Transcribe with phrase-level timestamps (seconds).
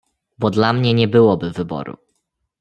[0.39, 1.97] "Bo dla mnie nie byłoby wyboru."